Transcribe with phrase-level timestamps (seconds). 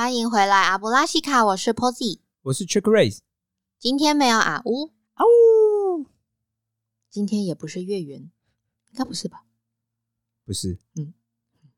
[0.00, 2.20] 欢迎回来，阿布拉西卡，我是 Posy。
[2.44, 3.18] 我是 Trick Race，
[3.78, 6.06] 今天没有阿乌，啊呜，
[7.10, 8.30] 今天也不是月圆，应
[8.96, 9.44] 该不是吧？
[10.46, 11.12] 不是，嗯
[11.52, 11.68] 嗯，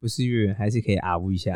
[0.00, 1.52] 不是月圆，还是可以啊呜一下。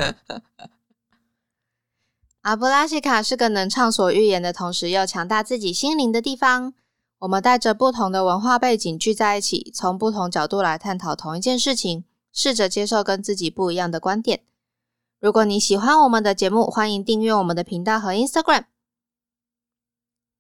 [2.43, 6.75] 阿布拉西卡是个能畅所欲言的同时又强大自己心灵的地方。
[7.21, 14.43] 我们带着不同的文化背景聚在一起，从不同角度来探讨同一件事情，试着接受跟自己不一样的观点。
[15.21, 18.65] 如果你喜欢我们的节目，欢迎订阅我们的频道和 Instagram。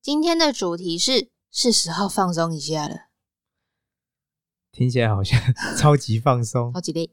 [0.00, 3.08] 今天的主题是：是时候放松一下了，
[4.72, 5.38] 听起来好像
[5.76, 6.72] 超级放松。
[6.72, 7.10] 超级累。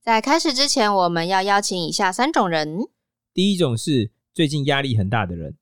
[0.00, 2.88] 在开始之前，我们要邀请以下三种人：
[3.34, 5.58] 第一种是最近压力很大的人，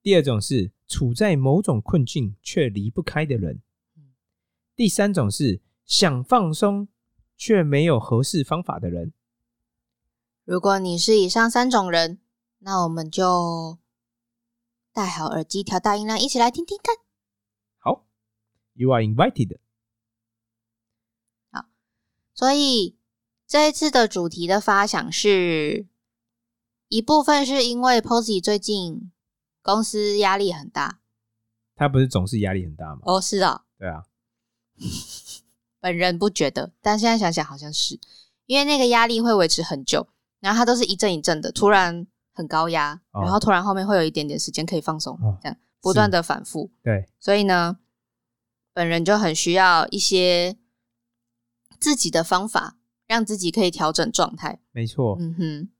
[0.00, 3.60] 第二种是处在某种困境却离不开的人，
[4.76, 6.86] 第三种是想放松
[7.36, 9.12] 却没有合适方法的人。
[10.44, 12.20] 如果你是以上三种人，
[12.58, 13.78] 那我们就
[14.92, 16.96] 戴好耳机，调大音量，一起来听听看。
[17.78, 18.06] 好
[18.74, 19.58] ，You are invited。
[21.50, 21.66] 好
[22.34, 22.96] 所以
[23.46, 25.86] 这一次的主题的发想是
[26.88, 29.12] 一部分是因为 Posy 最近
[29.62, 31.00] 公司压力很大
[31.76, 33.02] 他不是总是压力很大吗？
[33.04, 34.06] 哦，是啊，对啊，
[35.78, 38.00] 本人不觉得，但现在想想好像是，
[38.46, 40.08] 因为那个压力会维持很久，
[40.42, 46.70] 然后它都是一阵一阵的，突然很高压，哦然后突然后面会有一点点时间可以放松，哦这样不断的反复。
[46.82, 47.78] 对，所以呢，
[48.74, 50.58] 本人就很需要一些
[51.80, 52.76] 自己的方法，
[53.06, 54.60] 让自己可以调整状态。
[54.72, 55.16] 没错。
[55.18, 55.70] 嗯哼，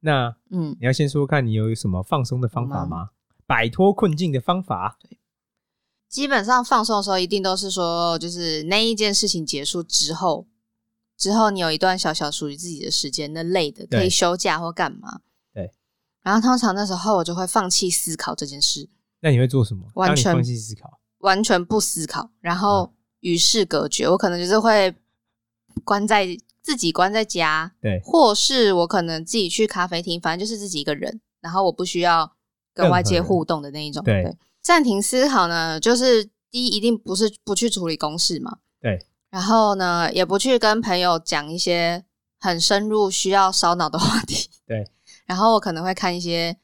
[0.00, 3.10] 那嗯，你要先说看你有什么放松的方法吗？
[3.46, 4.98] 摆脱困境的方法？
[6.08, 10.46] 基本上放松的时候，一定都是说，就是那一件事情结束之后，
[11.20, 15.20] 之后你有一段小小属于自己的时间，那累的可以休假或干嘛。
[15.54, 15.70] 对。
[16.22, 18.88] 然后通常那时候我就会放弃思考这件事，
[19.20, 19.86] 那你会做什么？
[19.94, 20.98] 完全放弃思考。
[21.18, 24.08] 完全不思考，然后嗯与世隔绝。
[24.08, 24.94] 我可能就是会
[25.84, 26.26] 关在
[26.62, 32.32] 自己关在家，对，或是我可能自己去咖啡厅，反正就是自己一个人，然后我不需要
[32.72, 34.02] 跟外界互动的那一种。
[34.02, 42.04] 对暂停思考呢，就是第一一定不是不去处理公事嘛，对，然后呢也不去跟朋友讲一些
[42.38, 44.84] 很深入需要烧脑的话题， 对，
[45.24, 46.58] 然后我可能会看一些。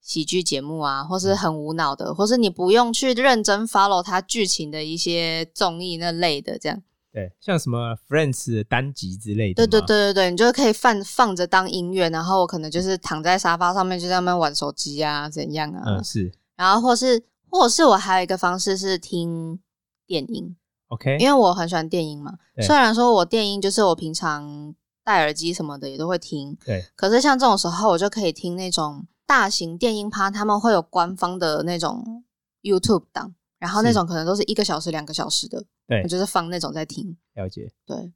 [0.00, 6.82] 喜剧节目啊，或嗯是很无脑的，或是你不用去认真 follow 它剧情的一些综艺那类的，这样。
[7.12, 9.66] 对，像什么 Friends 的单集之类的。
[9.66, 15.82] 对对，对对对，你就可以放放着当音乐，然后我可能就是躺在沙发上面就在那边玩手机啊，怎样啊？
[15.86, 19.60] 嗯，是然后或是或是我还有一个方式是听
[20.06, 20.56] 电音，
[20.88, 22.38] OK，因为我很喜欢电音嘛。
[22.54, 32.24] 对虽然说我电音就是我平常戴耳机什么的也都会听，对可是像这种时候我就可以听那种大型电音趴，他们会有官方的那种
[32.62, 37.72] YouTube 档，然后那是种可能都是一个小时、两个小时的，对我就是放那种在听，了解。
[37.86, 38.12] 对，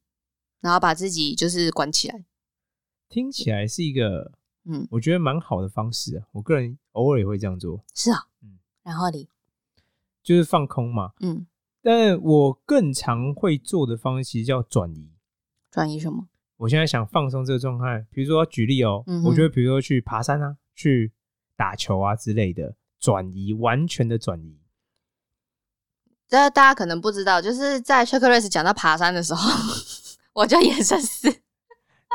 [0.60, 2.24] 然后把自己就是关起来，
[3.08, 4.32] 听起来是一个
[4.64, 6.26] 嗯，我觉得蛮好的方式啊。
[6.32, 9.28] 我个人偶尔也会这样做，是啊，嗯然后你，
[10.22, 11.12] 就是放空嘛。
[11.20, 11.46] 嗯，
[11.82, 15.10] 但我更常会做的方式其实叫转移。
[15.70, 16.28] 转移什么？
[16.58, 21.12] 我现在想放松这个状态，比如说举例哦，嗯我觉得比如说去爬山啊，去
[21.56, 24.58] 打球啊之类的，转移，完全的转移。
[26.28, 29.50] 这大家可能不知道，就是在 c h e c k r a c e 讲到爬山的时候，
[30.34, 31.28] 我就眼神死。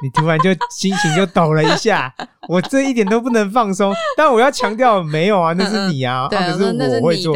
[0.02, 2.14] 你突然就心情就抖了一下，
[2.48, 3.94] 我这一点都不能放松。
[4.16, 7.36] 但我要强调，没有啊，那是你啊，对，啊可我说那是我会做，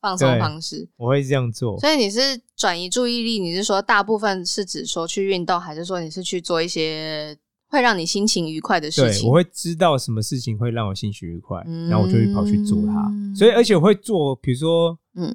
[0.00, 0.88] 放松方式。
[0.96, 1.78] 我会这样做。
[1.78, 7.36] 所以你是转移注意力，你是说大部分是指说去运动，还是说你是去做一些
[7.68, 9.28] 会让你心情愉快的事对，情？
[9.28, 13.10] 我会知道什么事情会让我心情愉快，嗯然后我就会跑去做它。
[13.36, 15.34] 所以，而且我会做，比如说，嗯，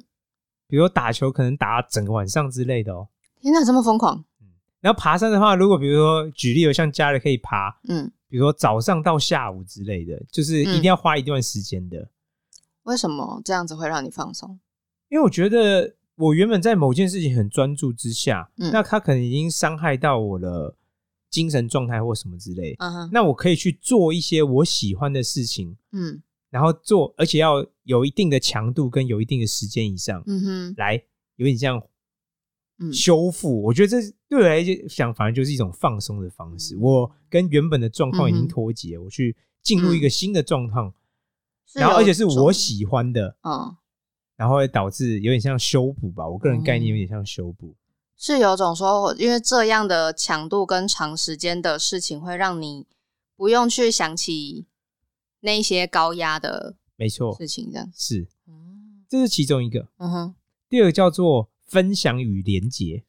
[0.68, 3.08] 比如说打球，可能打整个晚上之类的哦。
[3.40, 4.24] 天哪，这么疯狂！
[4.80, 12.08] 然后爬山的话，如果比如说举例，有像家人可以爬，嗯，比如说早上到下午之类的，就是一定要花一段时间的。
[12.86, 14.58] 为什么这样子会让你放松？
[15.08, 20.74] 因为我觉得我原本在某件事情很专注之下，嗯那他可能已经伤害到我的
[21.30, 22.74] 精神状态或什么之类。
[22.78, 31.02] 嗯哼，那我可以去做一些我喜欢的事情，嗯然后做，而且要有一定的强度跟有一定的时间以上，嗯哼，来
[31.36, 31.82] 有点像
[32.78, 33.62] 嗯修复。
[33.62, 36.76] 我觉得这对我来讲，反而就是一种放松的方式。
[36.78, 41.05] 我跟原本的状况已经脱节，我去进入一个新的状况，是有
[41.74, 43.76] 然后而且是我喜欢的，嗯
[44.36, 46.28] 然后会导致有点像修补吧。
[46.28, 47.74] 我个人概念有点像修补。
[48.18, 52.86] 是有种说，因为这样的强度跟长时间的事情会让你
[53.36, 54.66] 不用去想起
[55.40, 57.90] 那些高压的没错，事情，这样。
[57.94, 59.88] 是，嗯这是其中一个。
[59.98, 60.34] 嗯哼，
[60.68, 63.04] 第二个叫做分享与连结，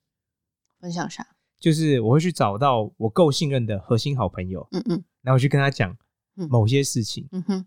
[0.79, 1.35] 分享啥？
[1.59, 5.97] 就是我会去找到我够信任的核心好朋友，嗯嗯然后去跟他讲
[6.35, 7.65] 嗯某些事情，嗯哼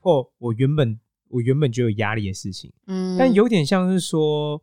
[0.00, 0.98] 或我原本
[1.28, 4.60] 我原本就有压力的事情，嗯，但有点像是说，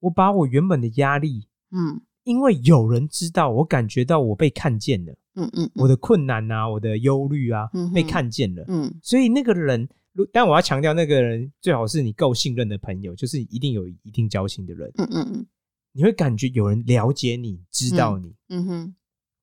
[0.00, 2.00] 我把我原本的压力，嗯。
[2.24, 8.98] 因为有人知道，我感觉到我被看见了，嗯嗯我的困难啊，我的忧虑啊嗯，被看见了，嗯。
[9.02, 15.46] 所以那个人，如但我要强调，那个人最好是你够信任的朋友，就是一定有一定交情的人，嗯嗯嗯。
[15.92, 18.34] 你会感觉有人了解你，知道你。
[18.48, 18.94] 嗯哼。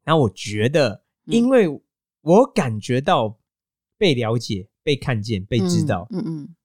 [0.03, 1.35] 然后我觉得，嗯。
[1.35, 1.67] 因为
[2.21, 3.37] 我感觉到
[3.95, 6.55] 被了解、被看见、被知道，嗯嗯。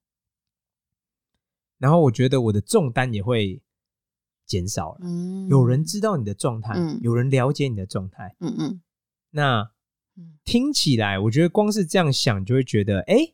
[1.77, 3.61] 然后我觉得我的重担也会
[4.45, 4.99] 减少了。
[5.01, 6.99] 嗯，有人知道你的状态，嗯。
[7.01, 8.81] 有人了解你的状态，嗯嗯。
[9.31, 9.71] 那
[10.15, 10.39] 嗯。
[10.43, 13.33] 听起来，我觉得光是这样想，就会觉得，哎，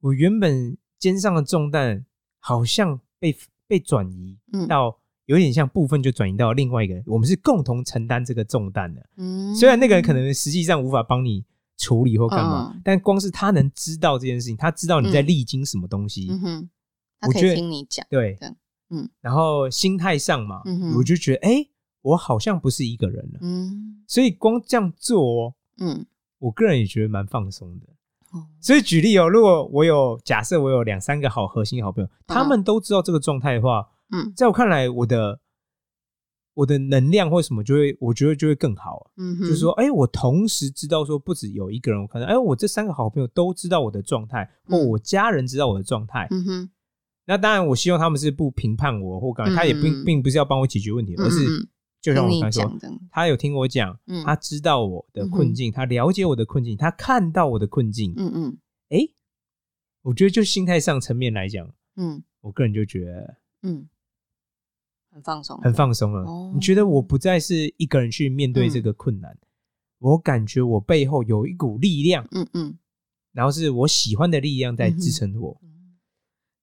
[0.00, 2.06] 我原本肩上的重担
[2.38, 4.68] 好像被被转移嗯。
[4.68, 9.08] 到，有点像部分就转移到另外一个人，我们是共同承担这个重担的。
[9.16, 11.44] 嗯，虽然那个人可能实际上无法帮你
[11.80, 12.82] 处理或干嘛，嗯。
[12.84, 15.26] 但光是他能知道这件事情，他知道你在嗯。
[15.26, 16.70] 历经什么东西，嗯哼，
[17.18, 18.38] 他可以我觉得听你讲，对。
[18.90, 19.08] 嗯。
[19.20, 21.66] 然后心态上嘛，嗯我就觉得，哎，
[22.02, 23.38] 我好像不是一个人了。
[23.40, 24.04] 嗯。
[24.06, 26.04] 所以光这样做、哦，嗯。
[26.38, 27.86] 我个人也觉得蛮放松的。
[28.32, 28.46] 哦。
[28.60, 34.32] 所以举例哦，如果我有假设我有两三个好核心好朋友，他们都知道这个状态的话，嗯。
[34.36, 35.40] 在我看来，我的
[36.60, 39.10] 我的能量或什么就会，我觉得就会更好。
[39.16, 44.88] 嗯哼，就是说，哎、我同时知道说，不止有一个人，我可能，哎、我这三个好朋友都知道我的状态，或嗯。
[44.88, 46.28] 我家人知道我的状态。
[46.30, 46.70] 嗯哼，
[47.24, 51.66] 那当然，我希望他们是不评判我或干嘛，嗯他也并并不是要帮我解决问题，嗯而是嗯
[52.02, 52.78] 就像我刚才说
[53.10, 54.22] 他有听我讲，嗯。
[54.22, 58.58] 他知道我的困境，他了解我的困境，他看到我的困境，嗯嗯。
[58.90, 58.98] 哎、
[60.02, 61.66] 我觉得就心态上层面来讲，
[61.96, 62.22] 嗯。
[62.42, 63.86] 我个人就觉得嗯，
[65.12, 66.22] 很放松，很放松了。
[66.22, 69.36] 哦你觉得我不再是一个人去面对这个困难，
[69.98, 72.78] 我感觉我背后有一股力量，嗯嗯。
[73.32, 75.60] 然后是我喜欢的力量在支撑我。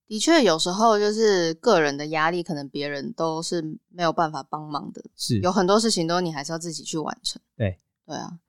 [0.06, 5.04] 的确，有时候就是个人的压力，可能别人都是没有办法帮忙的。
[5.16, 7.42] 是有很多事情都你还是要自己去完成。
[7.58, 8.40] 对对啊，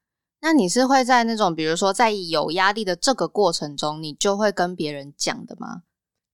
[0.41, 5.83] 那你是会在那种比如说在有压力的这个过程中，你就会跟别人讲的吗？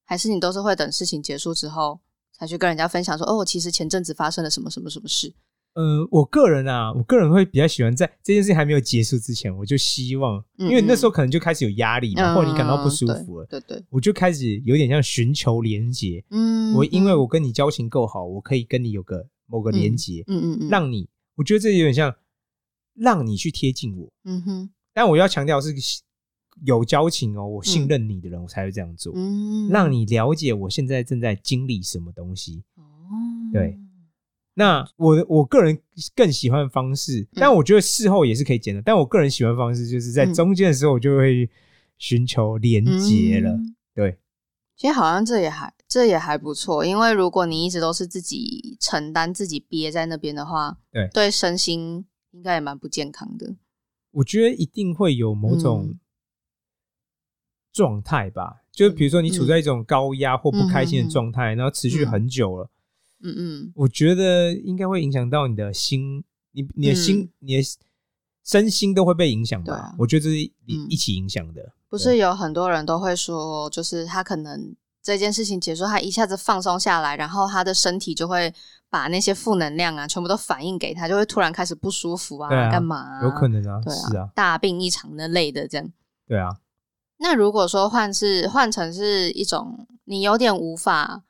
[0.05, 2.00] 还是你都是会等事情结束之后
[2.38, 5.32] 才去跟人家分享说，哦，我其实前阵子发生了什么什么什么事？
[5.75, 16.25] 呃，我个人啊，我个人会比较喜欢在这件事情还没有结束之前，我就希望，嗯因为那时候可能就开始有压力嘛，或者你感到不舒服了，对对对，我就开始有点像寻求连接。
[16.31, 22.14] 嗯，我因为我跟你交情够好，我可以跟你有个某个连接，嗯嗯嗯，让你，我觉得这有点像
[22.94, 24.12] 让你去贴近我。
[24.25, 25.75] 嗯哼但我要强调是
[26.62, 32.62] 有交情哦，我信任你的人，我才会这样做，嗯，让你了解我现在正在经历什么东西。
[32.76, 32.82] 哦，
[33.52, 33.78] 对
[34.54, 35.76] 那我我个人
[36.14, 38.80] 更喜欢的方式，但我觉得事后也是可以剪的。
[38.80, 41.50] 但我个人喜欢的方式就是在嗯中间的时候，我就会
[41.98, 43.50] 寻求连接了。
[43.50, 44.18] 嗯对，
[44.76, 53.56] 其实好像这也还这也还不错，因为如果你一直都是自己承担、自己憋在那边的话，对对身心应该也蛮不健康的。
[54.12, 55.98] 我觉得一定会有某种嗯
[57.74, 62.70] 状态吧，就比如说你处在一种高压或不开心嗯的状态，然后持续很久了，
[63.22, 63.72] 嗯嗯。
[63.74, 67.62] 我觉得应该会影响到你的心，你你的心，你的
[68.44, 69.94] 身心都会被影响吧？
[69.98, 70.36] 我觉得这是
[70.88, 71.72] 一起影响的。
[71.88, 78.54] 不是有很多人都会说，就是他可能这件事情结束，他一下子放松下来，然后他的身体就会
[78.88, 85.93] 把那些负能量啊全部都反映给他，就会突然开始不舒服啊，干嘛、有可能啊，对是啊，大病一场那类的这样。
[86.26, 86.56] 对啊，
[87.16, 91.22] 那如果说换是换成是一种你有点无法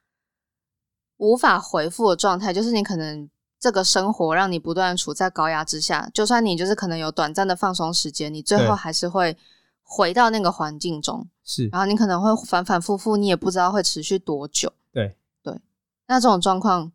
[1.17, 3.29] 无法回复的状态，就是你可能
[3.61, 8.69] 这个生活让你不断处在高压之下，就算你就是可能有短暂的放松时间，你最对。
[8.69, 9.37] 后还是会
[9.83, 14.73] 回到那个环境中，是，然后你可能会反反复复，你也不知道会持续多久。
[14.93, 15.17] 对。
[15.43, 15.61] 对，
[16.07, 16.93] 那这种状况，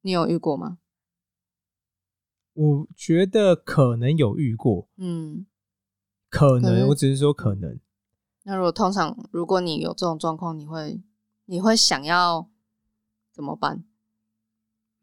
[0.00, 0.78] 你有遇过吗？
[2.54, 5.44] 我觉得可能有遇过，嗯，
[6.34, 7.78] 可能，我只是说可能。
[8.42, 11.00] 那如果通常如果你有这种状况，你会
[11.46, 12.50] 你会想要
[13.32, 13.84] 怎么办？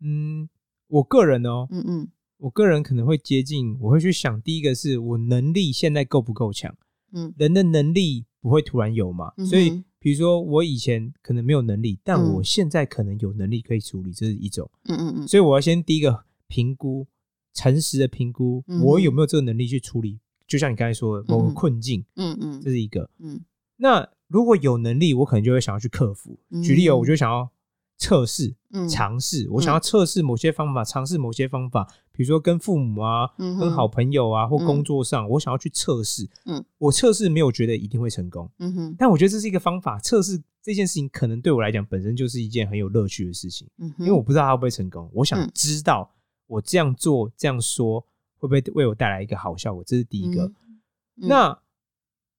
[0.02, 0.50] 嗯，
[0.88, 2.12] 我个人哦，嗯嗯。
[2.38, 6.76] 我个人可能会接近，我会去想，第一个是我能力现在够不够强，
[7.14, 7.34] 嗯。
[7.38, 12.34] 人的能力不会突然有嘛，嗯所以比如说我以前可能没有能力，但嗯。
[12.34, 15.28] 我现在可能有能力可以处理，这是一种，嗯嗯嗯。
[15.28, 17.08] 所以我要先第一个评估
[17.54, 20.20] 诚实的评估我有没有这个能力去处理。
[20.52, 23.10] 就像你刚才说的某个嗯困境，嗯嗯这是一个。
[23.20, 23.40] 嗯
[23.78, 26.38] 那如果有能力，我可能就会想要去克服。
[26.50, 27.50] 嗯举例哦，我就想要
[27.98, 36.30] 测试、嗯，尝试，我想要测试某些方法，尝试某些方法，比如说跟父母啊、跟好朋友啊，或嗯工作上，我想要去测试。
[36.46, 39.98] 嗯，我测试没有觉得一定会成功，嗯哼但我觉得这是一个方法。
[40.00, 43.68] 测试这件事情，可能对我来讲本身就是一件很有乐趣的事情，
[43.98, 45.10] 因为我不知道它会不会成功。
[45.14, 46.12] 我想嗯知道
[46.46, 48.06] 我这样做、这样说
[48.42, 50.46] 会不会为我带来一个好效果，这是第一个。
[50.46, 50.82] 嗯
[51.16, 51.58] 那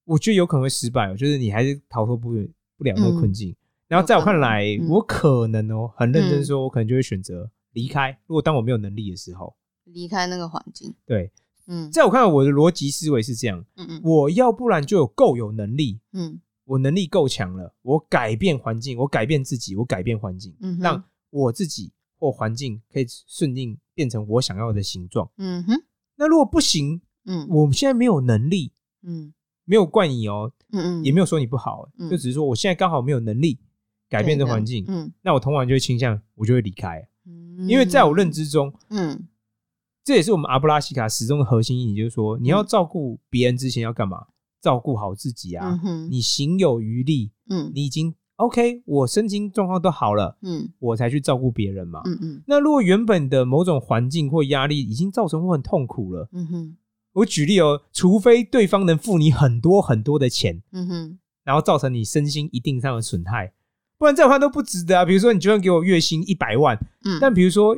[0.03, 2.31] 我觉得有可能会失败哦，就是你还是逃脱不
[2.77, 3.55] 不了那个困境。
[3.87, 8.11] 然后在我看来，我可能哦，很认真说，我可能就会选择离开。
[8.27, 9.55] 如果当我没有能力的时候，
[9.85, 11.31] 离开那个环境，对，
[11.67, 25.29] 嗯在我看来，我的逻辑思维是这样：嗯嗯我要不然就有够有能力，嗯我能力够强了，我改变环境，我改变自己，我改变环境，嗯让我自己或环境可以顺应变成我想要的形状。
[25.37, 25.81] 嗯哼
[26.15, 27.47] 那如果不行，嗯。
[27.49, 29.33] 我现在没有能力，嗯。
[29.65, 33.57] 没有怪你哦，嗯嗯，也没有说你不好，嗯就只是说我现在刚好没有能力
[34.09, 35.11] 改变这环境，嗯。
[35.21, 39.27] 那我通常就会倾向我就会离开，嗯，因为在我认知中，嗯。
[40.03, 44.27] 这也是我们阿布拉西卡始终的核心意义，就是说你要照顾别人之前要干嘛？
[44.59, 45.79] 照顾好自己啊！
[45.83, 47.71] 嗯你行有余力，嗯。
[47.73, 50.69] 你已经 OK，我身心状况都好了，嗯。
[50.79, 52.01] 我才去照顾别人嘛。
[52.05, 52.43] 嗯嗯。
[52.47, 56.77] 那如果原本的某种环境或压力已经造成我很痛苦了，嗯哼。
[57.13, 61.19] 我举例哦，除非对方能付你很多很多的钱，嗯哼。
[61.43, 63.53] 然后造成你身心一定上的损害，
[63.97, 65.05] 不然在我看都不值得啊。
[65.05, 66.75] 比如说，你就算给我月薪一百万，
[67.05, 67.77] 嗯，但比如说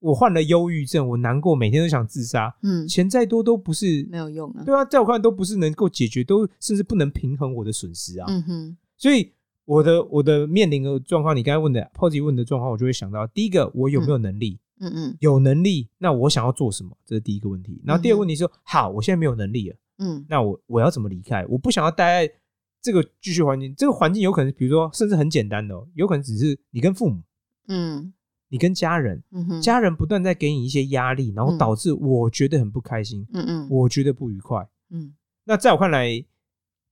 [0.00, 8.26] 我患了忧郁症，我难过，每天都想自杀，嗯钱再多都不是没有用啊，对啊，在我看都不是能够解决，都甚至不能平衡我的损失啊。
[8.28, 8.76] 嗯哼。
[8.96, 9.32] 所以
[9.68, 14.58] 我的我的面临的状况，你刚才问的 POSY 问的状况，我就会想到第一个，我有没有能力？
[14.80, 16.96] 嗯嗯有能力，那我想要做什么？
[17.04, 17.82] 这是第一个问题。
[17.84, 21.44] 然后第二个问题是说，好，我现在没有能力了，嗯那我我要怎么离开？
[21.50, 22.34] 我不想要待在
[22.80, 27.20] 这个继续环境，这个环境有可能，比如说，甚至很简单的、哦，有可能只是你跟父母，
[27.66, 28.14] 嗯
[28.48, 34.66] 你跟家人，嗯哼家人不断在给你一些压力，然后嗯导致我觉得很不开心，嗯嗯我觉得不愉快。
[34.90, 35.12] 嗯
[35.44, 36.24] 那在我看来，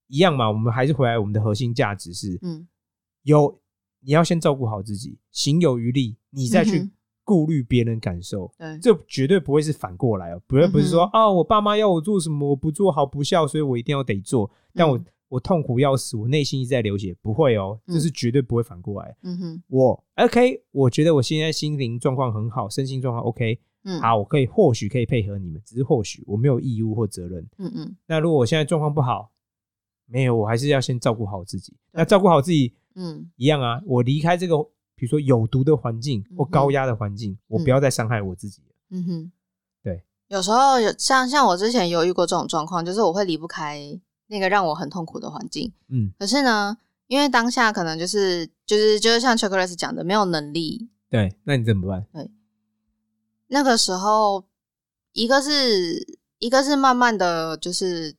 [0.09, 2.67] 一样嘛，我们还是回来我们的核心价值是嗯。
[3.23, 3.59] 有
[4.01, 6.89] 你要先照顾好自己，行有余力，你再去
[7.25, 8.53] 顾虑别人感受。
[8.57, 8.79] 对。
[8.79, 15.05] 这绝对不会是反过来哦，不会不是说嗯啊，我爸妈要我做什么，我不做好不孝，所以我一定要得做，但我嗯。
[15.29, 17.95] 我痛苦要死，我内心一直在流血，不会哦，嗯。
[17.95, 19.17] 这是绝对不会反过来。
[19.25, 19.63] 嗯哼。
[19.67, 24.01] 我 OK，我觉得我现在心灵状况很好，身心状况 OK，嗯。
[24.01, 27.45] 好，我可以或许可以配合你们，只是或许我没有义务或责任。
[27.59, 27.97] 嗯嗯。
[28.07, 29.33] 那如果我现在状况不好，
[30.07, 31.73] 没有，我还是要先照顾好自己。
[31.93, 34.57] 对那照顾好自己嗯一样啊，我离开这个
[34.95, 38.75] 比如说有毒的环境或高压的环境，我不要再伤害我自己了。
[38.91, 39.33] 嗯哼，
[39.83, 43.81] 对，有时候有像像我之前有遇过这种状况，就是我会离不开
[44.29, 45.73] 那个让我很痛苦的环境。
[45.89, 46.77] 嗯，可是呢，
[47.09, 50.89] 因为当下可能就是就是就是像 Chocolate 讲的，没有能力。
[51.09, 52.07] 对，那你怎么办？
[52.13, 52.31] 对
[53.49, 54.45] 那个时候，
[55.13, 56.05] 一个是
[56.39, 58.15] 一个是慢慢的就是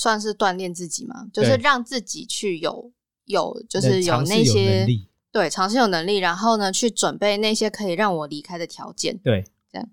[0.00, 2.90] 算是锻炼自己嘛，就是让自己去有
[3.26, 4.86] 有就是有那些
[5.30, 9.18] 对尝试有能力，然后呢去准备那些可以让我离开的条件。
[9.18, 9.86] 对，这样。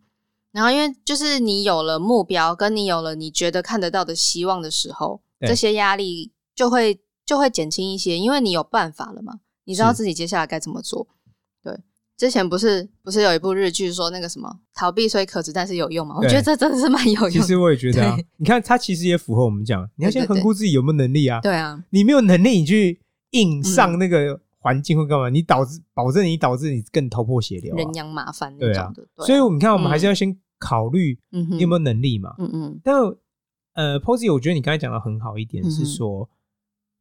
[0.54, 11.06] 然后因为就是你有了目标，跟你有了你觉得看得到的希望的时候，这些压力就会就会减轻一些，因为你有办法了嘛，你知道自己接下来该怎么做。
[12.18, 16.16] 对，之前不是不是有一部日剧说那个什么逃避虽可耻，但是有用吗？
[16.18, 17.32] 我觉得这真的是蛮有用的。
[17.32, 21.40] 其实我也觉得啊，你看他其实也符合我们讲，你要先评估自己有没有能力啊。
[21.42, 23.00] 对啊，你没有能力，你去
[23.32, 25.30] 硬上那个环境会干嘛？
[25.30, 27.94] 你导致保证你导致你更头破血流啊人。
[27.94, 29.08] 仰马翻那对啊种的。
[29.16, 32.34] 对啊所以你看，我们还是要先考虑你有没有能力嘛。
[32.40, 32.96] 嗯嗯但
[33.74, 36.28] 呃，Posy，我觉得你刚才讲的很好一点嗯是说，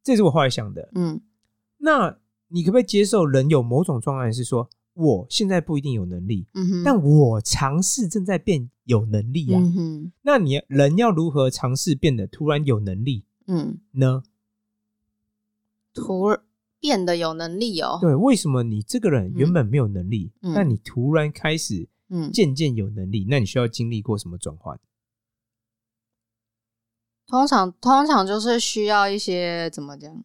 [0.03, 0.89] 这是我后来想的。
[0.93, 1.19] 嗯
[1.79, 2.17] 那
[2.49, 9.61] 你可不可以接受人有某种状态是说，我现在不一定有能力，嗯，但我尝试正在变有能力啊？
[9.61, 14.23] 嗯那你人要如何尝试变得突然有能力嗯，呢？
[15.93, 16.35] 突
[16.79, 17.99] 变得有能力哦。
[18.01, 23.25] 对，为什么你这个人原本没有能力，嗯但你突然开始嗯，渐渐有能力？
[23.29, 24.79] 那你需要经历过什么转换？
[27.27, 30.23] 通常通常就是需要一些怎么讲，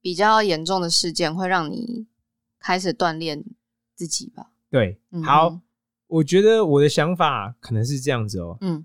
[0.00, 2.06] 比较严重的事件会让你
[2.66, 3.44] 开始锻炼
[3.94, 4.50] 自己吧。
[4.68, 5.60] 对，嗯好，
[6.08, 8.58] 我觉得我的想法可能是这样子哦。
[8.60, 8.84] 嗯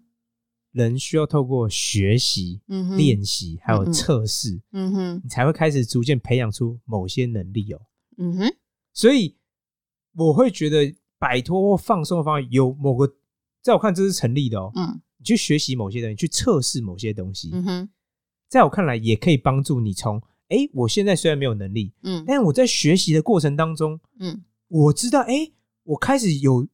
[0.72, 2.62] 人需要透过学习、
[2.96, 7.82] 练习还有测试，嗯哼你才会开始逐渐培养出某些能力哦。
[8.18, 8.56] 嗯哼
[8.94, 9.36] 所以
[10.14, 13.12] 我会觉得摆脱或放松的方法有某个，
[13.64, 14.72] 在我看这是成立的哦。
[14.76, 17.90] 嗯你去学习某些东西，去测试某些东西，嗯哼
[18.48, 25.50] 在我看来也可以帮助你从哎，我现在虽然没有能力，嗯但是我在学习的过程当中，嗯我知道哎，
[25.84, 26.68] 我开始有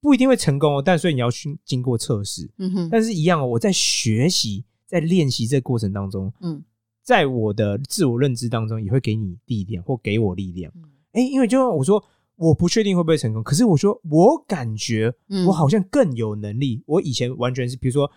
[0.00, 6.64] 不一定会成功哦，但所以你要去经过测试，嗯哼但是一样哦，我在学习在练习这个过程当中，嗯
[7.02, 10.72] 在我的自我认知当中也会给你力量或给我力量。
[10.74, 12.02] 嗯哎，因为就像我说，
[12.36, 16.82] 我不确定会不会成功，可是我说我感觉嗯我好像更有能力。
[16.86, 18.10] 我以前完全是，比如说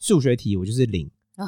[0.00, 1.08] 数学题，我就是零。
[1.36, 1.46] 啊。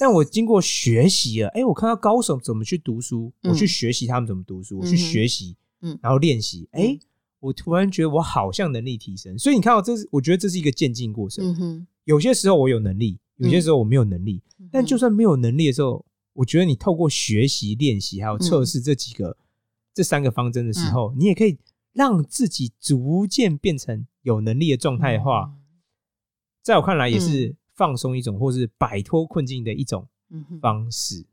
[0.00, 3.50] 但我经过学习了，哎，我看到高手怎么去读书，嗯。
[3.50, 5.98] 我去学习他们怎么读书，我去学习，嗯。
[6.02, 7.00] 然后练习，哎嗯，
[7.40, 9.38] 我突然觉得我好像能力提升。
[9.38, 11.44] 所以你看到这是，我觉得这是一个渐进过程。
[11.44, 14.42] 嗯哼，有些时候我有能力，有些时候我没有能力。
[14.58, 19.36] 嗯但就算没有能力的时候，我觉得你透过学习、练习还有测试这几个、
[19.94, 20.92] 这三个方针的时嗯。
[20.92, 21.56] 候，你也可以
[21.92, 25.52] 让自己逐渐变成有能力的状态的话，
[26.60, 30.06] 在我看来也是放松一种，或是摆脱困境的一种
[30.60, 31.24] 方式。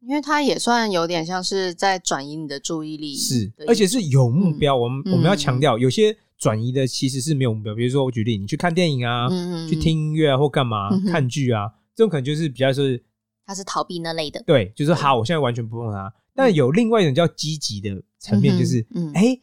[0.00, 4.76] 因为它也算有点像是在转移你的注意力是，，而且是有目标。
[4.76, 7.72] 我们嗯我们要强调，有些转移的其实是没有目标。
[7.72, 9.28] 比如说，我举例，你去看电影啊，
[9.68, 13.00] 去听音乐啊，或干嘛嗯看剧啊，这种可能就是比较是
[13.46, 16.12] 它是逃避那类的，对，就是好，我现在完全不碰它。
[16.34, 19.12] 但有另外一种叫积极的层面，就是嗯。
[19.14, 19.38] 哎，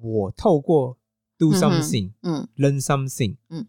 [0.00, 0.96] 我透过
[1.36, 2.48] do something、嗯。
[2.56, 3.66] learn something，嗯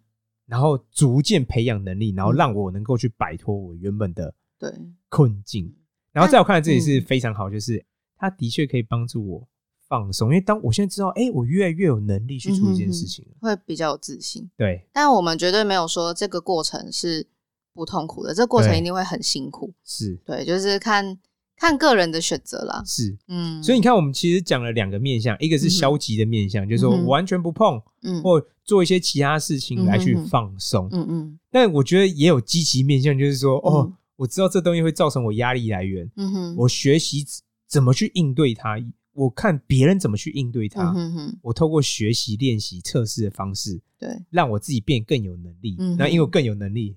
[0.50, 4.74] 然后逐渐培养能力，然后嗯让我能够去摆脱我原本的对，
[5.08, 5.74] 困境。
[6.12, 7.86] 然后在我看来，这也是嗯非常好，就是
[8.18, 9.48] 它的确可以帮助我
[9.88, 13.36] 放松，因为当我现在知道，哎，我越来越有能力去处理这件事情了。
[13.40, 14.50] 会比较有自信。
[14.58, 17.28] 对，但我们绝对没有说这个过程是
[17.74, 19.72] 不痛苦的，这个过程一定会很辛苦。
[19.84, 21.18] 是对，就是看
[21.60, 22.82] 看个人的选择啦。
[22.86, 23.18] 是。
[23.28, 30.88] 嗯，所以你看，我们其实讲了两个面向，一个是消极的面向，就是说完全不碰，嗯或做一些其他事情来去放松。
[30.94, 37.26] 嗯嗯但我觉得也有积极面向，就是说，哦嗯，我知道这东西会造成我压力来源，嗯哼，我学习
[37.68, 38.78] 怎么去应对它，
[39.14, 45.76] 我看别人怎么去应对它，嗯哼哼，我透过学习、练习、测试的方式，对，让我自己变更有能力。
[45.80, 46.96] 嗯那因为我更有能力，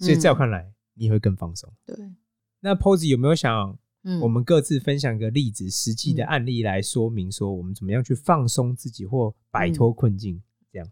[0.00, 1.72] 所以在我嗯看来，你会更放松。
[1.86, 1.96] 对，
[2.60, 10.42] 那 Posy 有没有想嗯，我们各自分享个例子、实际的嗯案例来说明，说我们怎么样去放松自己或摆脱嗯困境？
[10.70, 10.88] 这样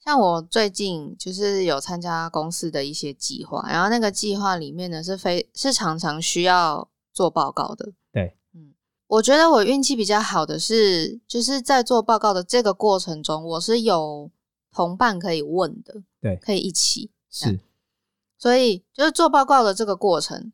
[0.00, 7.92] 像我最近就是有参加公司的一些计划，然后那个计划里面呢是非是常常需要做报告的。
[8.12, 8.72] 对，嗯，
[9.06, 14.30] 我觉得我运气比较好的是，就是在做报告的这个过程中，我是有
[14.72, 17.10] 同伴可以问的，对可以一起。
[17.30, 17.60] 是
[18.38, 20.50] 所以就是做报告的这个过程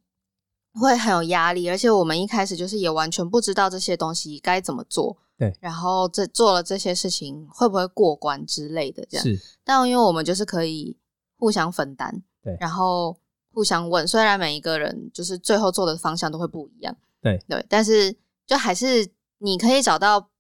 [0.81, 5.57] 会很有压力，而且我们一开始就是也完全不知道这些东西该怎么做，对。
[5.61, 9.25] 然后这做了这些事情会不会过关之类的，这样。
[9.25, 9.41] 是。
[9.63, 10.97] 但因为我们就是可以
[11.37, 12.57] 互相分担，对。
[12.61, 13.17] 然后
[13.53, 17.41] 互相问，虽然每一个人就是最后做的方向都会不一样，对。
[17.49, 19.09] 对，但是就还是
[19.39, 20.31] 你可以找到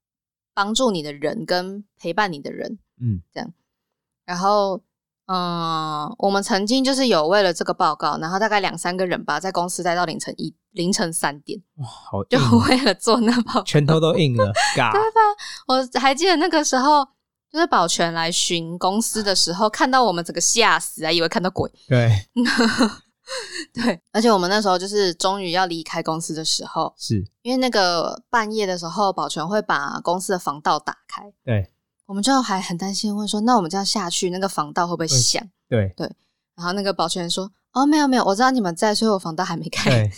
[0.52, 3.22] 帮助你的人跟陪伴你的人，嗯。
[3.32, 3.52] 这样。
[4.24, 4.82] 然后。
[5.26, 13.62] 嗯，我们曾经就是有为了这个报告，然后大概两三个人吧，在公司待到凌晨一凌晨三点，哇，好就为了做那报告。
[13.62, 15.20] 拳头都硬了，对吧，
[15.66, 17.02] 我还记得那个时候，
[17.50, 21.72] 就是保全来巡公司的时候，看到我们整个吓死啊，以为看到鬼。
[21.88, 22.10] 对，
[23.72, 31.70] 对，而且我们那时候就是终于要离开公司的时候，是，因为那个半夜的时候，保全会把公司的防盗打开，对
[32.06, 36.10] 我们就还很担心，问说：“那我们这样下去，那个防盗会不会响对对？”
[36.54, 40.12] 然后那个保全说：“哦，没有没有，我知道你们在，所以我防盗还没开。”对，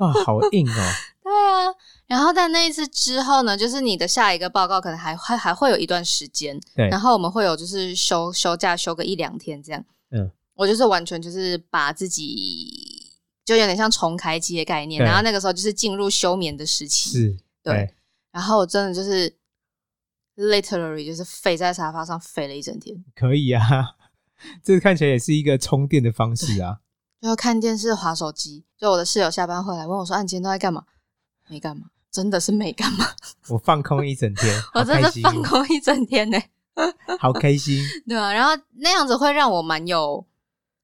[0.00, 0.74] 哇，好硬哦，
[1.22, 1.74] 对啊，
[2.06, 9.84] 然后在那一次之后呢，就是你的下一个报告可能还还还会有一段时间，对然后我们会有就是休休假休个一两天这样。
[10.10, 13.12] 嗯，我就是完全就是把自己
[13.44, 17.94] 就有点像重开机的概念，然后那个时候就是进入休眠的时期，是，对，
[18.32, 19.34] 然后我真的就是
[20.36, 23.96] literally 就是飞在沙发上飞了一整天，可以啊，
[24.62, 26.80] 这看起来也是一个充电的方式啊，
[27.20, 28.64] 就看电视、划手机。
[28.76, 30.84] 就我的室友下班回来问我说：“啊，你今天都在干嘛？”
[31.48, 33.06] 没干嘛，真的是没干嘛，
[33.48, 36.38] 我放空一整天， 我真的放空一整天呢、
[37.18, 40.26] 好开心，对啊，然后那样子会让我蛮有，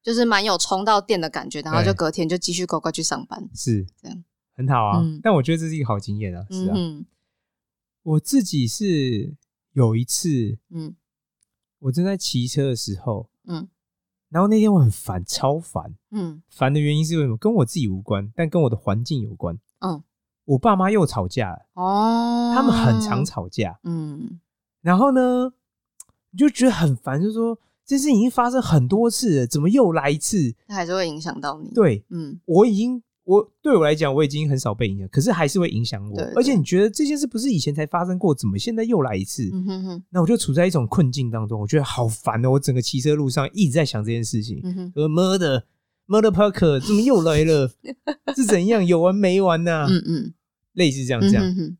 [0.03, 3.43] 就是蛮有充到电的感觉，然后就隔天就继续乖乖去上班。
[3.55, 4.25] 是这样，
[4.57, 5.21] 很好啊嗯。
[5.23, 6.73] 但我觉得这是一个好经验啊，是啊。
[6.75, 7.05] 嗯
[8.03, 9.35] 我自己是
[9.73, 10.95] 有一次，嗯
[11.81, 13.69] 我正在骑车的时候，嗯
[14.29, 15.95] 然后那天我很烦，超烦。
[16.11, 17.37] 嗯烦的原因是为什么？
[17.37, 19.59] 跟我自己无关，但跟我的环境有关。
[19.81, 20.03] 嗯，
[20.45, 23.25] 我爸妈又吵架了，哦，他们很常。
[23.25, 23.79] 吵架。
[23.85, 24.41] 嗯
[24.83, 25.53] 然后呢，
[26.31, 30.55] 你就觉得很烦，就说这事已经发生很多次了，怎么又来一次？
[30.69, 36.25] 它还是会影响到你。，对嗯我已经，我对我来讲，我已经很少被影响，可是还是会影响我对。
[36.35, 39.49] 而且你觉得这件事不是以前才发生过，怎么现在又来一次？
[39.53, 42.51] 嗯哼哼，那我就处在一种困境当中，我觉得好烦哦！
[42.51, 44.61] 我整个骑车路上一直在想这件事情。
[44.95, 45.62] ，murder
[46.09, 47.71] murder parker 怎么又来了？
[48.35, 50.35] 是怎样有完没完呐、嗯嗯
[50.73, 51.45] 类似这样这样。
[51.45, 51.77] 嗯哼哼，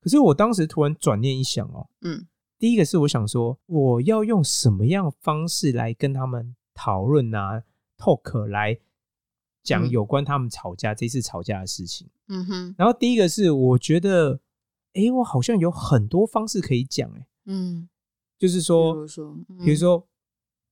[0.00, 2.26] 可是我当时突然转念一想哦，嗯
[2.58, 7.62] 第一个是我想说，我要用什么样的方式来跟他们讨论啊
[7.96, 8.76] ，talk 来
[9.62, 12.08] 讲嗯有关他们吵架、这次吵架的事情。
[12.28, 14.40] 嗯哼，然后第一个是我觉得，
[14.94, 17.88] 诶，我好像有很多方式可以讲，哎，嗯，
[18.38, 20.06] 就是说，如说，嗯比如，说，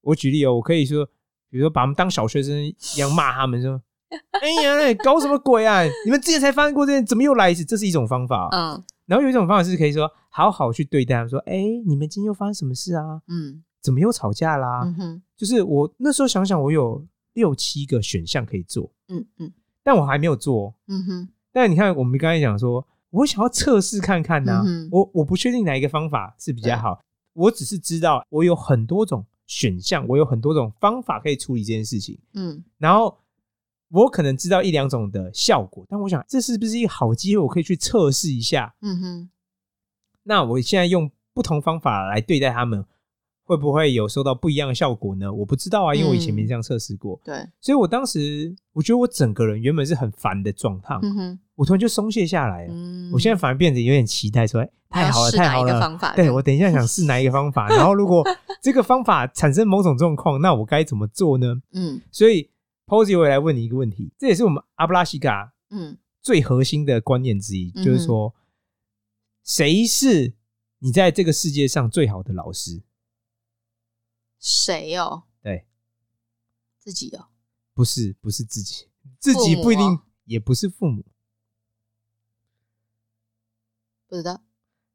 [0.03, 1.07] 我举例哦，我可以说，
[1.49, 3.81] 比如说把他们当小学生一样骂他们说
[4.43, 5.83] ：“哎呀，搞什么鬼啊！
[6.05, 8.49] 你们之前才发生过这件，怎么又来一次？”这是一种方法。
[8.53, 13.23] 嗯然后有一种方法是可以说好好去对待他们，说：“哎，你们今天又发生什么事啊？
[13.29, 19.53] 嗯怎么又吵架啦？”嗯哼，就是我那时候想想，我有六七个选项可以做，嗯嗯。
[19.85, 20.75] 但我还没有做哦。
[20.89, 26.99] 嗯哼，但你看，我们刚才讲说，我想要测试看看呐、嗯我我不确定哪一个方法是比较好，
[27.35, 32.65] 我只是知道我有很多种选项，我有很多种方法可以处理这件事情，嗯。
[32.79, 33.17] 然后
[33.91, 38.75] 我可能知道一两种的效果，但我想这是不是一个好机会，我可以去测试一下？
[38.81, 39.31] 嗯哼，
[40.25, 42.85] 那我现在用不同方法来对待他们，
[43.47, 45.33] 会不会有收到不一样的效果呢？
[45.33, 52.75] 我不知道啊，因为我以前没这样测试过，对，所以我当时我觉得我整个人原本是很烦的状态，嗯哼，我突然就松懈下来了。
[52.75, 58.27] 嗯，我现在反而变得有点期待，说：“哎，太好了，太好了！”方法对我等一下想试哪一个方法， 然后如果
[58.61, 61.55] 这个方法产生某种状况，那我该怎么做呢？
[61.73, 62.51] 嗯所以
[62.87, 68.35] Posy 我也来问你一个问题，这也是我们阿布拉西嘎嗯最核心的观念之一，嗯就是说，
[69.45, 70.35] 谁是
[70.81, 72.83] 你在这个世界上最好的老师？
[74.39, 75.25] 谁哦？
[75.43, 75.67] 对，
[76.79, 77.29] 自己哦，
[77.75, 81.05] 不是，不是自己，自己不一定哦，也不是父母。
[84.09, 84.41] 不知道，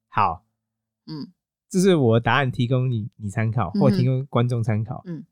[0.08, 0.46] 好，
[1.06, 1.34] 嗯
[1.70, 5.02] 这是我的答案，提供你你参考，或提供观众参考。
[5.06, 5.26] 嗯，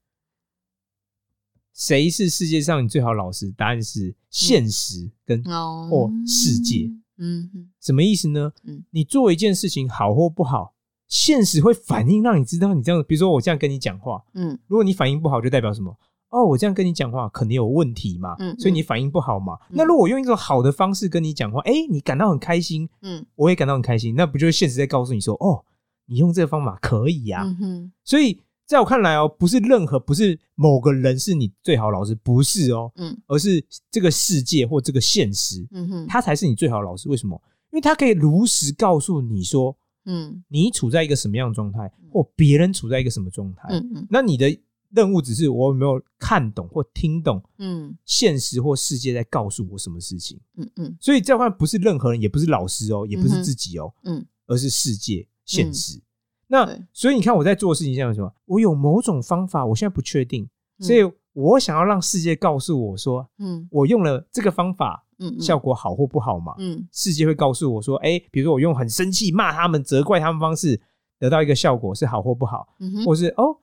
[1.74, 3.52] 谁是世界上你最好老师？
[3.52, 6.90] 答案是现实跟哦，或世界。
[7.18, 8.54] 嗯哼，什么意思呢？
[8.64, 10.74] 嗯你做一件事情好或不好，
[11.10, 13.04] 现实会反应让你知道你这样。
[13.06, 15.94] 比如说我这样跟你讲话，嗯如果你反应不好，就代表什么？
[16.30, 19.56] 哦，我这样跟你讲话可能有问题嘛，嗯所以你反应不好嘛。
[19.72, 25.66] 嗯那如果我用一种好的方式跟你讲话，哎，你感到很开心，嗯我也感到很开心，那不就是现实在告诉你说，哦，
[26.06, 37.10] 你用这个方法可以呀、嗯哼，所以在我看来哦，不是任何不是某个人是你最好的老师，不是哦，嗯而是这个世界或这个现实，嗯哼，他才是你最好的老师。
[37.10, 37.42] 为什么？
[37.72, 39.76] 因为他可以如实告诉你说，
[40.10, 40.44] 嗯。
[40.48, 43.68] 你处在一个什么样的状态，或别人处在一个什么状态。
[43.70, 44.08] 嗯嗯。
[44.10, 44.60] 那你的
[44.92, 47.96] 任务只是我有没有看懂或听懂嗯。
[48.06, 50.40] 现实或世界在告诉我什么事情。
[50.58, 50.98] 嗯嗯。
[51.00, 54.26] 所以这样看不是任何人，也不是老师哦，也不是自己哦，嗯。
[54.48, 56.02] 而是世界现实。
[56.48, 60.84] 那所以你看我在做事情这样什么，我有某种方法，我现在不确定，嗯。
[60.84, 61.04] 所以
[61.40, 63.68] 我想要让世界告诉我说，嗯。
[63.72, 65.42] 我用了这个方法，嗯嗯。
[65.42, 66.54] 效果好或不好嘛？
[66.58, 66.88] 嗯。
[66.92, 70.80] 世界会告诉我说，哎，比如说我用很生气骂他们、责怪他们方式，
[71.18, 72.68] 得到一个效果是好或不好，
[73.06, 73.58] 或是哦，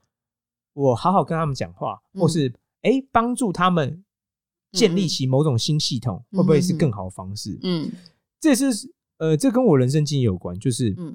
[0.72, 2.20] 我好好跟他们讲话，嗯。
[2.20, 4.02] 或是哎帮助他们
[4.72, 7.58] 建立起某种新系统，嗯会不会是更好的方式？
[7.62, 7.90] 嗯。
[8.40, 11.14] 这是呃，这跟我人生经验有关，就是嗯。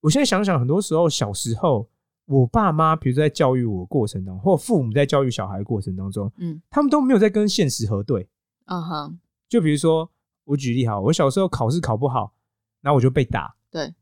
[0.00, 1.88] 我现在想想，很多时候小时候，
[2.26, 8.28] 我爸妈比如说在教育我过程当中，或父母在教育小孩过程当中，嗯他们都没有在跟现实核对。
[8.64, 9.12] 啊哈，
[9.48, 10.10] 就比如说，
[10.44, 12.32] 我举例哈，我小时候考试考不好，
[12.80, 13.92] 然后我就被打，对。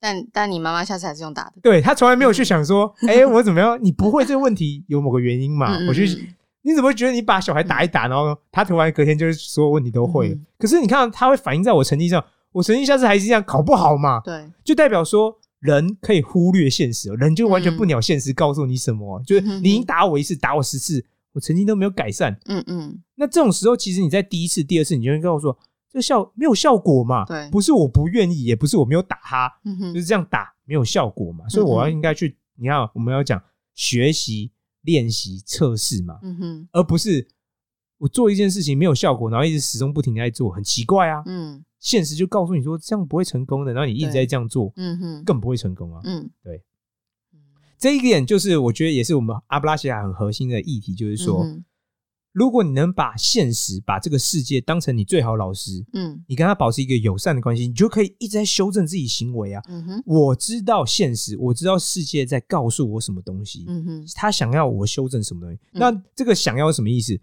[0.00, 3.78] 但但你妈妈下次还是用打的，对她从来没有去想说， 哎、我怎么样？
[3.80, 5.76] 你不会这个问题有某个原因嘛？
[5.76, 10.34] 嗯嗯我就嗯你怎么会觉得你把小孩打一打，然后他突然隔天就是所有问题都会了？
[10.34, 14.20] 嗯可是你看，他会反映在我成绩上，我成绩下次还是这样考不好嘛？
[14.24, 19.22] 对，就代表说人可以忽略现实，人就完全不鸟现实，告诉你什么？
[19.24, 22.36] 就是你已经打我一次，打我十次，我曾经都没有改善。
[22.46, 27.24] 嗯嗯那这种时候，其实你在第一次、第二次，你就会告诉我，这效没有效果嘛？
[27.26, 29.48] 对不是我不愿意，也不是我没有打他，
[29.94, 31.48] 就是这样打没有效果嘛。
[31.48, 33.40] 所以我要应该去，你看我们要讲
[33.72, 37.28] 学习、练习、测试嘛，嗯哼而不是
[37.98, 41.22] 我做一件事情没有效果，然后一直始终不停地在做，很奇怪啊。
[41.26, 45.24] 嗯现实就告诉你说这样不会成功的，然后你一直在这样做，嗯哼。
[45.24, 46.00] 更不会成功啊。
[46.04, 46.30] 嗯。
[46.42, 46.62] 对。
[47.76, 51.64] 这一点就是我觉得也是我们阿布拉西亚很核心的议题，就是说，嗯
[52.32, 56.24] 如果你能把现实、把这个世界当成你最好老师，嗯。
[56.28, 59.60] 你跟他保持一个友善的关系，你就可以一直在修正自己行为啊。
[59.68, 65.58] 嗯哼，我知道现实，我知道世界在告诉我什么东西，嗯哼，他想要我修正什么东西。
[65.72, 65.80] 嗯。
[65.80, 67.20] 那这个想要什么意思？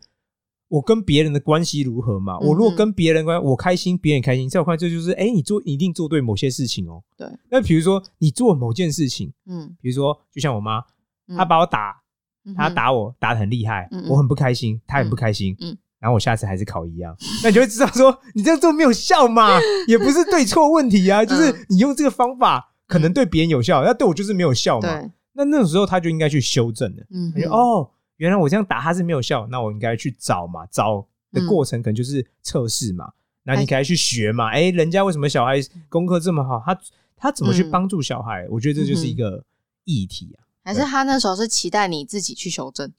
[0.70, 2.38] 我跟别人的关系如何嘛？
[2.42, 7.04] 嗯我如果跟别人关，我开心，别人也开心，在我看来，这就是哎、你做你一定做对某些事情哦。
[7.18, 7.28] 对。
[7.50, 10.80] 那比如说你做某件事情，嗯，比如说就像我妈，
[11.28, 11.36] 嗯。
[11.36, 12.02] 她把我打，
[12.46, 15.72] 嗯她，打我打的很厉害我很不开心，她很不开心，嗯。
[15.74, 24.88] 嗯然后我下次还是考一样， 那你就会知道说你这样做没有效嘛， 也不是对错问题啊，就是你用这个方法可能对别人有效，那对我就是没有效嘛。
[24.88, 27.04] 对，那那种时候他就应该去修正了。
[27.12, 33.12] 嗯，哦，原来我这样打他是没有效，那我应该去找嘛，找的过程可能就是测试嘛，
[33.44, 35.56] 那你可以去学嘛，哎，人家为什么小孩
[35.88, 36.80] 功课这么好，他
[37.16, 38.46] 他怎么去嗯帮助小孩？
[38.50, 39.44] 我觉得这就是一个
[39.86, 40.44] 议题啊。
[40.64, 42.92] 还是他那时候是期待你自己去修正，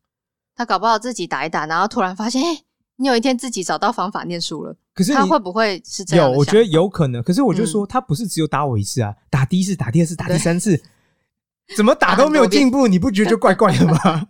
[0.57, 2.63] 他搞不好自己打一打，然后突然发现，哎，
[2.97, 7.23] 你有一天自己找到方法念书了，可是他会不会是这样有，我觉得有可能。
[7.23, 10.83] 可是我就嗯说，他不是只有打我一次啊，打第一次、打第二次、打第三次，
[11.77, 14.29] 怎么打都没有进步，你不觉得就怪怪的吗？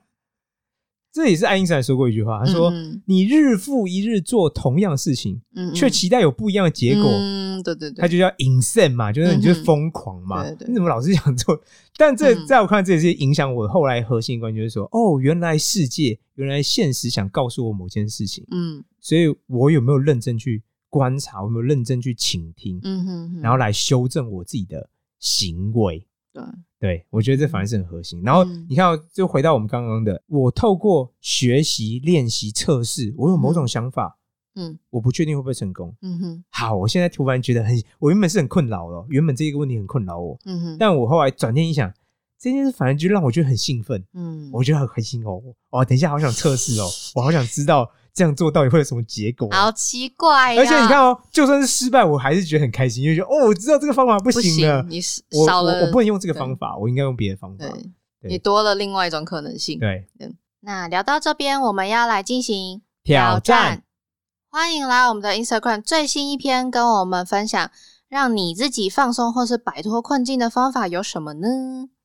[1.12, 5.75] 这也是爱因斯坦说过一句话，他说：“嗯你日复一日做同样事情，嗯，嗯。
[5.75, 10.44] 却期待有不一样的结果，嗯，对对对，他就叫 insane 嘛，就是你就是疯狂嘛。
[10.44, 11.61] 对对你怎么老是想做？
[11.96, 12.46] 但这嗯。
[12.46, 18.85] 在我看来，这也是影响我后来核心观，就是说，哦，原来世界，原来现实想告诉我某件事情，嗯。
[19.01, 26.07] 所以我有没有认真去观察，我有没有认真去倾听，嗯哼哼，然后来修正我自己的行为？
[26.33, 26.42] 对，
[26.81, 28.23] 对，我觉得这反而是很核心。
[28.25, 34.16] 然后嗯你看哦，就回到我们刚刚的，我透过学习、练习、测试，我有某种想法，
[34.55, 35.95] 嗯我不确定会不会成功。
[36.01, 41.93] 嗯哼好，我现在突然觉得很，我原本是很困扰的，原本这个问题很困扰我，嗯哼，但我后来转念一想，
[42.38, 45.38] 这件事反而就让我觉得很兴奋，嗯，我觉得很开心哦。
[45.69, 49.49] 哦，等一下好想测试哦，我好想知道这样做到底会有什么结果。
[49.51, 57.64] 好奇怪呀，而且你看哦，就算是失败，我还是觉得很开心，因为觉得哦，我知道这个方法不不行了，你少了，我我不能用这个方法，我应该用别的方法。
[58.23, 59.79] 你多了另外一种可能性。
[59.79, 60.07] 对，
[60.61, 63.85] 那聊到这边，我们要来进行挑战。
[64.51, 67.70] 欢迎来我们的 Instagram 最新一篇，跟我们分享
[68.09, 71.49] 让你自己放松或是摆脱困境的方法有什么呢？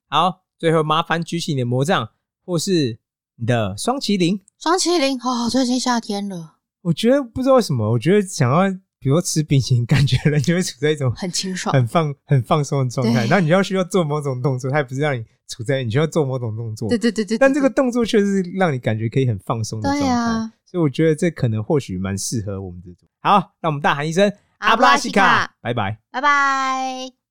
[0.07, 2.09] 好，最后麻烦举起你的魔杖，
[2.45, 2.99] 或是
[3.37, 4.39] 你的双麒麟。
[4.65, 11.71] 双麒麟哦，最近夏天了，我觉得不知道为什么，我觉得想要，比如说吃冰淇淋，感觉人就会处在一种很清爽。
[11.71, 13.27] 很放、很放松的状态。
[13.27, 20.03] 对然后你要需要做某种动作，它也不是让你处在你需要做某种动作对，对对对，但这个动作却是让你感觉可以很放松的状态。
[20.03, 23.07] 对啊所以我觉得这可能或许蛮适合我们这种。
[23.21, 25.99] 好，让我们大喊一声阿布拉西卡拜拜。
[26.09, 27.24] 拜拜。